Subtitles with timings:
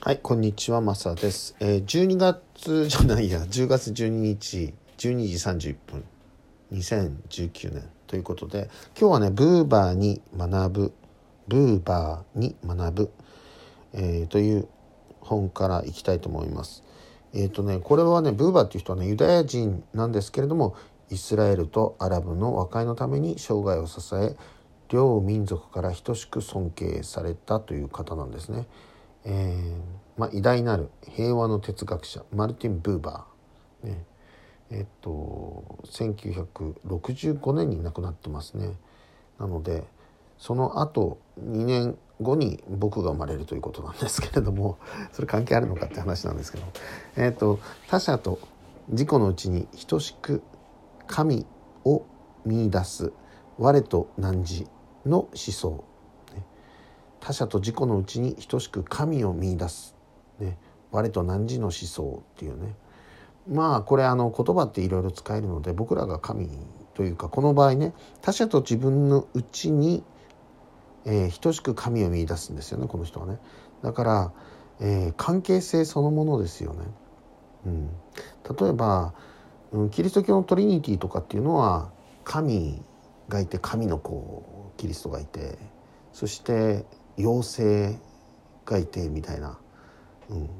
[0.00, 1.56] はい、こんにちは、マサです。
[1.58, 6.04] えー、12月じゃないや、10月12日、12時31分、
[6.72, 10.92] 2019年ということで、今日はね、ブーバーに学ぶ、
[11.48, 13.10] ブーバーに学ぶ、
[13.92, 14.68] えーという
[15.20, 16.84] 本からいきたいと思います。
[17.34, 20.76] えっ、とね、これはね、ブーバーっていう人はね、ユダヤ人なんですけれども、
[21.10, 24.36] イスラエルとアラブの和解のために生涯を支え、
[24.90, 28.68] 両民族から等しく尊敬されたという方なんですね。
[29.28, 34.04] えーまあ、偉大なる平和の哲学者マルティン・ブーバー、ね、
[34.70, 38.72] えっと1965年に亡くなってますね。
[39.38, 39.84] なので
[40.38, 44.78] その後2年後に僕が生まれるということなんですけれども
[45.12, 46.64] それ関係あるのかって話なんですけど、
[47.16, 48.40] えっと他者と
[48.88, 50.42] 自己のうちに等しく
[51.06, 51.46] 神
[51.84, 52.04] を
[52.46, 53.12] 見出す
[53.58, 54.66] 我と汝
[55.04, 55.84] の思想。
[57.20, 59.96] 他者と自己のうちに等しく神を見出す、
[60.38, 60.58] ね、
[60.90, 62.74] 我と汝の思想っていうね。
[63.48, 66.50] まあこれあの言葉っていろいろ使えるので僕らが神
[66.94, 70.04] というかこの場合ね他者と自分のうちに、
[71.06, 73.38] えー、等しく神を見出すんですよねこの人はね。
[73.82, 74.32] だから、
[74.80, 76.80] えー、関係性そのものですよね、
[77.66, 77.88] うん、
[78.58, 79.14] 例えば、
[79.72, 81.90] うん、キリスト教のトリニティとかっていうのは
[82.24, 82.82] 神
[83.28, 85.58] がいて神の子キリストがいて
[86.12, 86.84] そして
[87.18, 87.98] 妖精
[88.64, 89.58] がいてみたいな、
[90.30, 90.50] うん、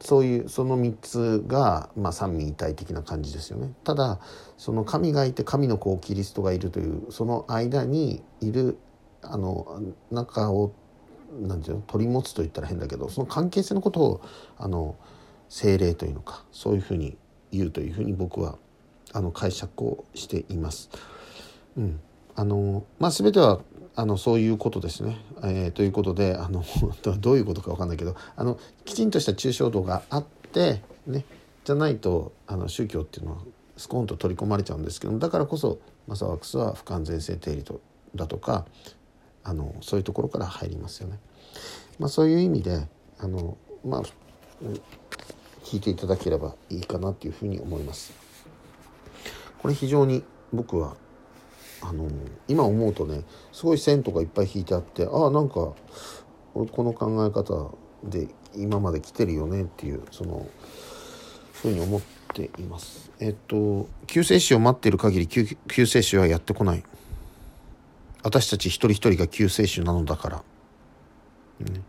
[0.00, 3.72] そういうその3つが、まあ、三位一体的な感じですよね。
[3.84, 4.18] ただ
[4.56, 8.78] その神がいて神の子キリストがいるというその間にいる
[9.22, 10.72] あの中を
[11.40, 14.20] なんていうの取り持つと言ったら変だけどその関係性のことを
[14.58, 14.96] あの
[15.48, 17.16] 精霊というのかそういうふうに
[17.52, 18.58] 言うというふうに僕は
[19.12, 20.90] あの解釈をしています。
[21.76, 22.00] うん
[22.40, 23.60] あのまあ、全ては
[23.94, 25.18] あのそういうことですね。
[25.42, 26.64] えー、ということであの
[27.20, 31.26] どういうことか分かんないけどあのきちんとした抽象度があってね
[31.64, 33.38] じゃないとあの宗教っていうのは
[33.76, 37.82] スコーンと取り込まれちゃうんですけどだからこそマサワックスは不完全性定理と
[38.14, 38.64] だとか
[39.44, 41.18] あのそういうところから入りますよね。
[41.98, 42.88] まあ、そういう意味で
[43.18, 44.02] あの、まあ、
[45.62, 48.14] 聞いていただければいいかなというふうに思います。
[49.60, 50.96] これ非常に僕は
[51.82, 52.08] あの
[52.48, 55.72] 今思うとねすごい線とかいっぱい引いてあってああなんか
[56.54, 57.72] 俺この考え方
[58.04, 60.46] で今まで来てるよねっていうその
[61.52, 62.00] ふうに思っ
[62.34, 63.10] ています。
[63.20, 66.84] えっと救世主を待っている限り救救世主はやってこない。
[68.22, 70.42] 私たち一人一人が救世主なのだから。
[71.60, 71.82] ね、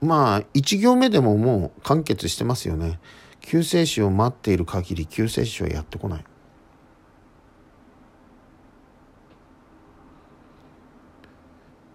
[0.00, 3.00] まあ一行目でももう完結してますよね。
[3.40, 6.24] 救世主を待っている限り救世主はやってこない。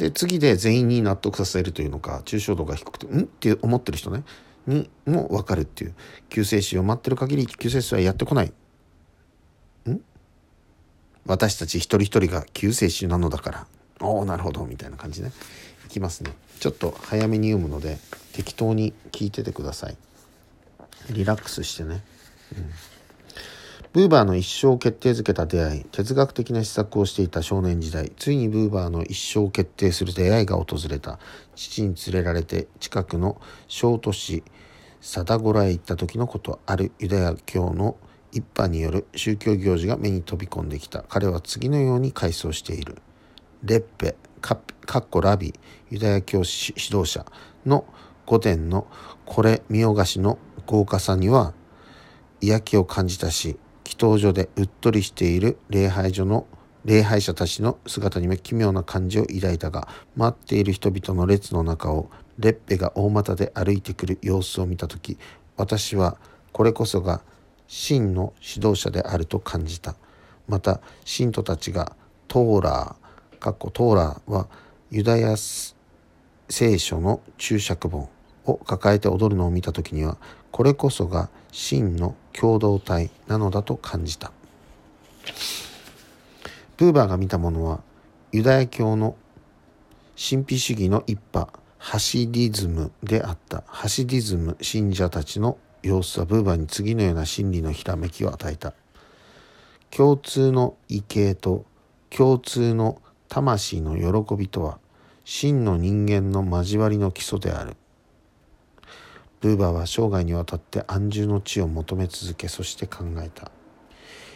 [0.00, 4.24] で次で全員に納得させるというのか抽象度が低くて「ん?」って思ってる人ね。
[4.66, 5.94] にも分かるっていう。
[6.30, 8.46] 救世主を待ってる限り救世主はやってこない。
[9.90, 10.00] ん？
[11.26, 13.66] 私たち一人一人が救世主なのだから。
[14.00, 14.64] おおなるほど。
[14.64, 15.32] みたいな感じね。
[15.86, 16.32] いきますね。
[16.60, 17.98] ちょっと早めに読むので
[18.32, 19.96] 適当に聞いててください。
[21.10, 22.02] リラックスしてね、
[22.56, 22.70] うん。
[23.92, 31.18] ブーバーの一生を決定づけた出会い哲学的な施策をしていた少年時代ついにブーバーの一生を決定する出会いが訪れた。
[31.56, 34.44] 父に連れられて近くの小都市
[35.00, 36.92] サダゴラへ行った時のことある。
[37.00, 37.96] ユダヤ教の
[38.30, 41.02] 一派による宗教行事が目に飛び込んできた。
[41.08, 42.98] 彼は次のように回想している。
[43.64, 45.52] レッペカッコラビ
[45.90, 47.26] ユダヤ教指導者
[47.66, 47.84] の
[48.24, 48.86] 御殿の
[49.26, 51.54] これ見よがしの豪華さには
[52.40, 53.58] 嫌気を感じたし
[53.90, 56.46] 祈祷所でうっとりしている礼拝所の
[56.84, 62.08] 礼拝者たちの姿にも奇妙な感じを抱いたが待っている人々の列の中を
[62.38, 65.18] レッペが大股で歩いてくる様子を見た時
[65.56, 66.16] 私は
[66.52, 67.22] これこそが
[67.66, 69.94] 真の指導者であると感じた。
[70.48, 71.94] また信徒たちが
[72.26, 74.48] トーラーかっこトーラーは
[74.90, 78.08] ユダヤ聖書の注釈本
[78.44, 80.18] を抱えて踊るのを見た時には
[80.60, 84.30] これこそが真の共同体なのだと感じた。
[86.76, 87.80] ブーバーが見たものは
[88.30, 89.16] ユダヤ教の
[90.18, 93.64] 神秘主義の一派ハシディズムであった。
[93.68, 98.74] ハシディズム信者たちの様子はブーバーに次のような真理のひらめきを与えた。
[99.90, 101.64] 共通の畏敬と
[102.10, 104.78] 共通の魂の喜びとは
[105.24, 107.78] 真の人間の交わりの基礎である。
[109.40, 113.50] ブーバーは生涯にわたって安住の地を求め続けそして考えた。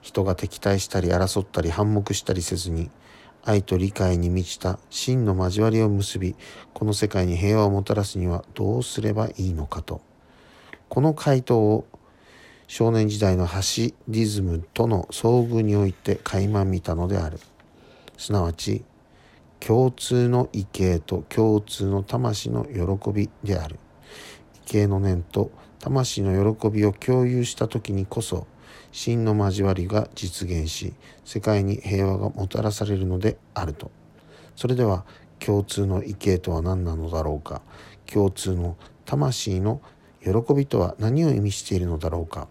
[0.00, 2.90] 人が敵対したり争ったり反目したりせずに
[3.44, 6.34] 愛と理解に満ちた真の交わりを結び
[6.72, 10.00] この世界に平和をもたらすにはどうすればいいのかと。
[10.88, 11.86] この回答を
[12.68, 17.38] 少年時代のハシディズムとの遭遇において垣間見たのである。
[18.16, 18.82] すなわち
[19.60, 23.78] 共通の異形と共通の魂の喜びである。
[24.66, 28.48] 異形の念と魂の喜びを共有した時にこそ
[28.90, 30.92] 真の交わりが実現し
[31.24, 33.92] 世界に平和がもたらされるのであると。
[34.56, 35.04] それでは
[35.38, 37.62] 共通の異形とは何なのだろうか。
[38.06, 39.80] 共通の魂の
[40.20, 42.48] 喜びとは何を意味しているのだろうか。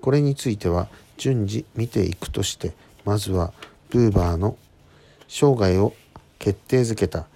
[0.00, 2.74] これについては順次見ていくとして
[3.04, 3.52] まずは
[3.90, 4.56] ブーバーの
[5.26, 5.94] 生涯を
[6.38, 7.26] 決定づけた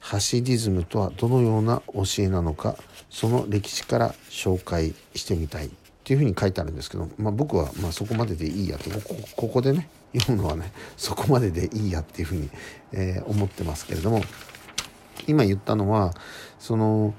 [0.00, 2.76] ハシディズムとはどのような教えなのか
[3.10, 5.70] その歴史から紹介してみたいっ
[6.04, 12.48] ていうふうに書いてあるんですけど、まあ、僕はまあそこまででいいやとこここでね読むのはねそこまででいいやっていうふうに、
[12.92, 14.22] えー、思ってますけれども
[15.26, 16.14] 今言ったのは
[16.58, 17.14] その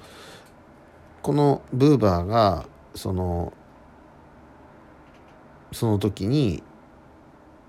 [1.22, 2.66] このブーバーが
[2.96, 3.54] その
[5.72, 6.64] その時に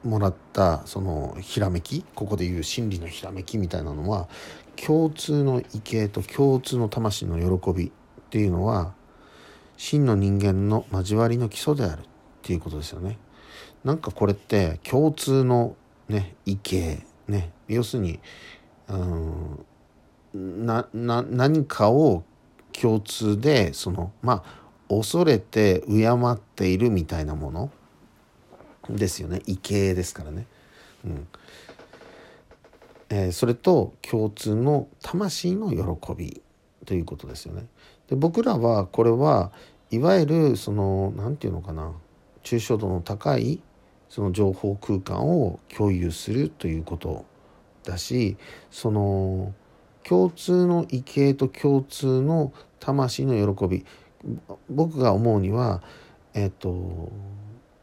[0.03, 4.29] もらったそのひらめきここでいう真理のひらめきみたいなのは
[4.85, 7.91] 共通の異形と共通の魂の喜びっ
[8.31, 8.95] ていうのは
[9.77, 12.05] 真の人間の交わりの基礎であるっ
[12.43, 13.19] ていうことですよね。
[13.85, 15.77] なんかこれって共通の
[16.09, 18.21] ね異形ね要するに
[18.89, 19.67] うん
[20.65, 22.25] なな何かを
[22.73, 27.71] 共通でそのまあ恐れて敬っているみたいなもの
[28.89, 30.47] ですよね異形ですからね。
[31.05, 31.29] うん
[33.11, 36.43] え、それと共通の魂の喜び
[36.87, 37.67] ということですよね。
[38.09, 39.53] で僕らはこれは
[39.91, 41.93] いわゆるその何て言うのかな
[42.43, 43.61] 抽象度の高い
[44.09, 47.25] その情報空間を共有するということ
[47.85, 48.37] だし
[48.71, 49.55] その
[50.03, 53.85] 共通の異形と共通の魂の喜び
[54.69, 55.83] 僕が思うには
[56.35, 57.11] えっと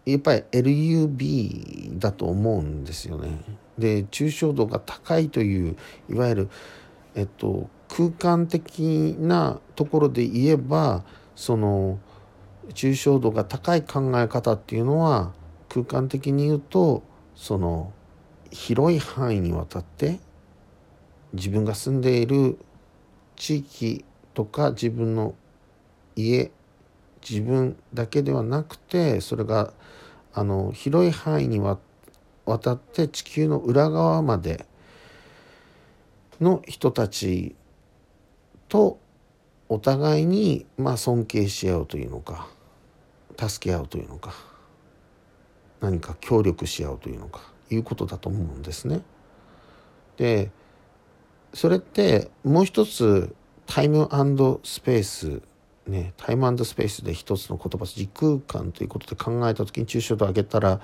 [0.06, 3.44] やっぱり LUB だと思うんですよね。
[3.78, 5.78] で抽象度が高いという
[6.10, 6.50] いわゆる、
[7.16, 11.04] えっと、空間的なところで言えば
[11.36, 12.00] その
[12.74, 15.34] 抽象度が高い考え方っていうのは
[15.70, 17.04] 空間的に言うと
[17.36, 17.94] その
[18.52, 20.20] 広い範囲にわたって
[21.34, 22.58] 自分が住んでいる
[23.36, 24.04] 地域
[24.34, 25.36] とか自分の
[26.16, 26.52] 家
[27.28, 29.74] 自分だけではなくてそれが
[30.34, 31.78] あの広い範囲にわ
[32.60, 34.66] たって地球の裏側まで
[36.40, 37.56] の人たち
[38.70, 39.00] と
[39.70, 42.48] お互いにまあ尊敬し合うというのか
[43.38, 44.34] 助け合うというのか
[45.82, 49.02] 何か協力し合うというのかいうことだと思うんですね。
[50.16, 50.52] で
[51.54, 53.36] それってもう一つ
[53.66, 54.08] タイム
[54.64, 55.42] スペース
[55.88, 60.82] ね、タイムスペースで一つの言葉時空間ということで考えた時に抽象度を上げたら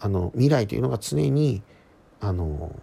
[0.00, 1.62] あの未来というのが常に
[2.20, 2.74] あの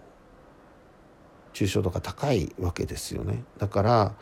[1.54, 3.44] 抽象度が高いわけですよね。
[3.58, 4.16] だから、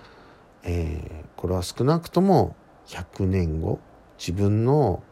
[0.63, 2.55] えー、これは少なくとも
[2.87, 3.79] 100年後
[4.17, 5.03] 自分の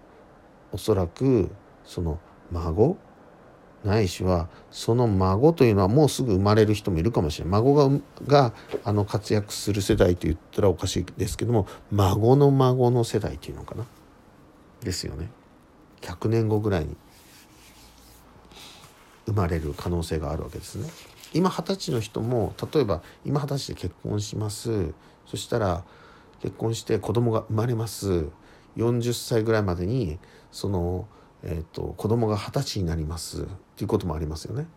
[0.71, 1.50] おそらく
[1.85, 2.19] その
[2.51, 2.97] 孫
[3.83, 7.62] ないしはその孫というのはもうすぐ生まれる人もいるかもしれない。
[7.62, 8.53] 孫がが
[8.83, 13.86] あの活躍する世代と言ったらおかしいですけども孫の孫の世代というのかな？
[14.81, 15.29] ですよね。
[16.01, 16.96] 100年後ぐらいに
[19.27, 20.89] 生まれる可能性があるわけですね。
[21.34, 24.93] 今二十歳の人も例えば今二十歳で結婚します。
[25.27, 25.84] そしたら
[26.41, 28.27] 結婚して子供が生まれます。
[28.77, 30.17] 40歳ぐらいまでに
[30.51, 31.07] その
[31.43, 33.43] えーと、子供が二十歳になります。
[33.43, 34.67] っていうこともありますよね。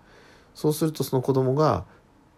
[0.54, 1.84] そうするとその子供が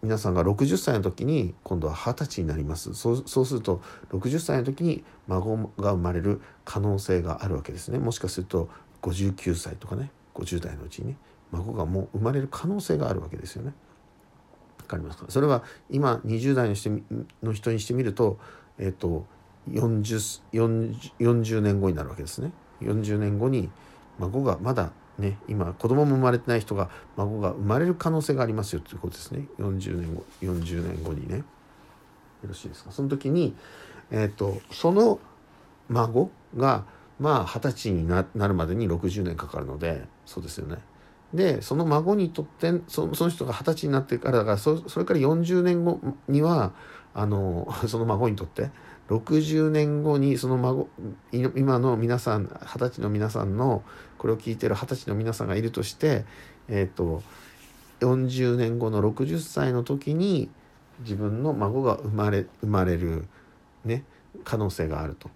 [0.01, 2.93] 皆さんが60歳の時に今度は二十歳になります。
[2.93, 7.99] そうそうすると60歳の時に孫が生まれる可能性があるわけですね。
[7.99, 8.69] もしかすると
[9.01, 10.11] 59歳とかね。
[10.35, 11.09] 50代のうちに。
[11.09, 11.17] ね
[11.53, 13.73] 孫がもう生まれる可能性があるわけですよね。
[14.79, 15.25] わかりますか？
[15.29, 16.99] それは今20代の人
[17.41, 18.37] の人にしてみると,、
[18.77, 19.25] えーと、
[19.69, 22.51] 40, 40, 40年後になるわけですね。
[22.81, 23.69] 40年後に
[24.19, 31.43] 孫がまだね今子供も生まれてない人が孫が生まれる可能性がありますよということですね40年後40年後にねよ
[32.49, 32.91] ろしいですか？
[32.91, 33.55] その時に、
[34.11, 35.19] えーと、その
[35.87, 36.83] 孫が
[37.19, 40.77] まあ二十歳になるまでに60年かかるのでそうですよね。
[41.33, 46.73] でその孫にとってそその人が二十歳になってからだからそそれから40年後には
[47.13, 48.69] あの その孫にとって
[49.09, 50.87] 60年後にその孫
[51.31, 53.83] 今の皆さん二十歳の皆さんの
[54.17, 56.25] これを聞いてる二十歳の皆さんがいるとして、
[56.67, 57.21] えーと、
[57.99, 60.49] 40年後の60歳の時に
[60.99, 63.27] 自分の孫が生まれ生まれる
[63.83, 64.03] ね
[64.43, 65.29] 可能性があると。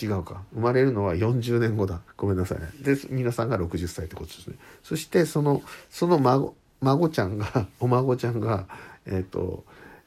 [0.00, 0.42] 違うか。
[0.52, 2.00] 生まれるのは40年後だ。
[2.16, 4.56] ごめんなさいで皆さんが60歳ってことですね。
[4.82, 8.66] そしてそのその孫孫ちゃんが お孫ちゃんが
[9.06, 9.64] えっ、ー、と、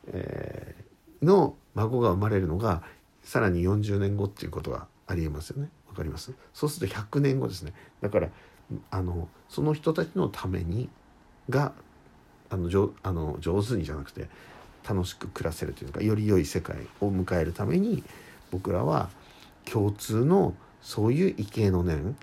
[0.08, 2.84] えー、の孫が生まれるのが
[3.24, 5.70] さらに40年後っていうことがありえますよね。
[5.88, 6.34] わかります？
[6.54, 7.74] そうすると100年後ですね。
[8.02, 8.30] だから
[8.92, 10.90] あのその人たちのために
[11.50, 11.72] が
[12.50, 14.30] あの上あの上手にじゃなくて
[14.88, 18.04] 楽しく暮らせるというかより良い世界を迎えるために
[18.52, 19.10] 僕らは
[19.70, 22.16] 共通のそういう畏敬の念、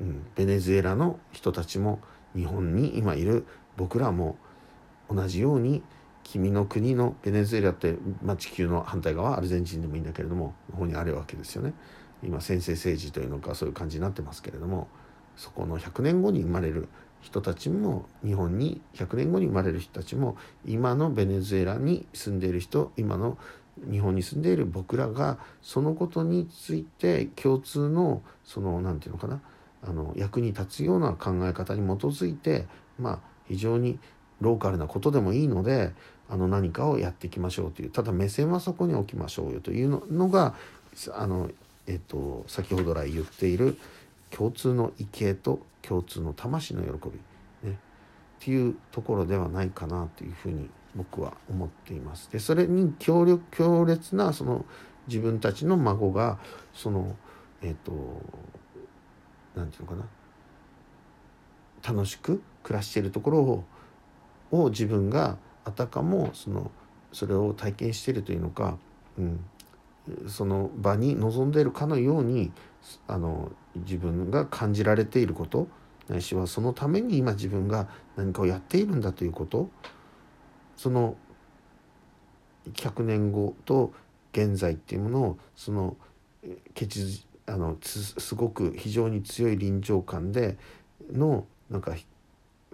[0.00, 2.00] うん、ベネズエラの人たちも
[2.34, 4.36] 日本に今いる僕らも
[5.10, 5.82] 同じように
[6.22, 11.72] 君の国のベネズエラって、まあ、地球の反対側アルゼンチンでもいいんだけれどもここにあるわけですよね。
[12.22, 14.88] 今先制政治というのかそういう感じになってますけれども
[15.36, 16.88] そこの100年後に生まれる
[17.20, 23.38] 人たちも日本に100年後に生まれる人たちも今のベネズエラに住んでいる人今の
[23.90, 29.40] 日本に住んでいる僕らがそのことについて共通のその何て言うのかな
[29.82, 32.66] あの役に立つような考え方に基づいて
[32.98, 33.98] まあ非常に
[34.40, 35.92] ローカルなことでもいいので
[36.28, 40.54] あの何かをやっていきましょうというただ目線はそこに置きましょうよというのが
[41.14, 41.50] あの、
[41.86, 43.78] えっと、先ほど来言っている
[44.30, 47.08] 共通の畏敬と共通の魂の喜
[47.62, 47.78] び、ね、
[48.40, 52.30] っていうところではないかなというふうに僕は思っています。
[52.30, 54.64] でそれに強力強烈なその
[55.06, 56.38] 自分たちの孫が
[56.74, 57.14] その
[57.62, 57.92] えっ、と
[59.54, 60.08] 何て言うのか
[61.84, 63.64] な楽しく暮らしているところを
[64.50, 66.70] を自分があたかもその
[67.12, 68.76] それを体験しているというのか、
[69.18, 69.40] うん、
[70.26, 72.50] その場に臨んでいるかのように
[73.06, 75.68] あの自分が感じられていること
[76.08, 79.70] ないしはそのために今自分が何かをやっているんだということ
[80.78, 81.16] その
[82.72, 83.92] 100年後と
[84.32, 85.96] 現在っていうものをその
[86.74, 90.56] 血あのすごく非常に強い臨場感で
[91.12, 91.94] のなんか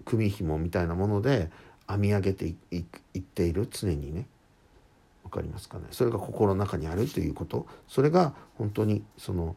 [0.05, 1.51] 組紐みたいなもので
[1.89, 2.79] 編み上げてい
[3.19, 4.27] っている常にね。
[5.25, 5.87] 分かりますかね？
[5.91, 7.67] それが心の中にあるということ。
[7.89, 9.57] それが本当にその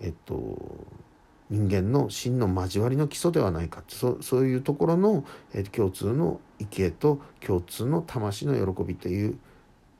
[0.00, 0.58] えっと
[1.52, 9.38] 人間の真の交わりの基礎ではないかそそういうところの、え共通の畏敬と共通の魂の喜びという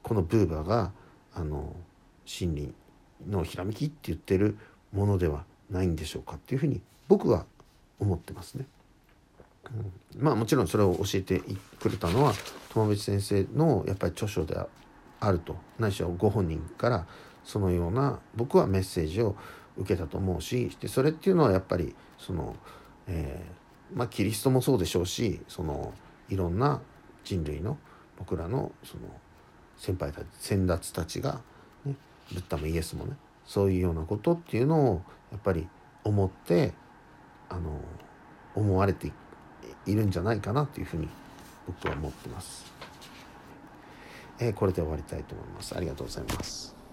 [0.02, 0.92] このブーバーが
[1.34, 1.76] あの
[2.24, 2.72] 真理
[3.28, 4.56] のひらめきって言ってる
[4.94, 7.44] ものではないんでしょうかっていうふうに僕は
[8.00, 8.64] 思ってますね。
[10.14, 11.42] うん、まあもちろんそれを教えて
[11.80, 12.32] くれたのは
[12.70, 14.56] 友淵先生のやっぱり著書で
[15.20, 17.06] あるとないしはご本人から
[17.44, 19.36] そのような僕はメッセージを
[19.76, 22.56] 受けたと思うしでそれっていうのはやっぱりその、
[23.06, 25.92] えー、まあキリストもそうでしょうしその
[26.28, 26.80] いろんな
[27.24, 27.78] 人類の
[28.18, 29.02] 僕らのその
[29.76, 31.40] 先輩たち先達たちが、
[31.84, 31.94] ね、
[32.32, 35.66] ブッダもイエスもねそういうようなことっていうのをやっぱり
[36.04, 36.72] 思って
[37.48, 37.80] あの
[38.54, 39.12] 思われて
[39.86, 41.08] いるんじゃないかなというふうに
[41.66, 42.72] 僕は思ってます。
[44.38, 45.76] えー、これで終わりたいと思います。
[45.76, 46.81] ありがとうございます。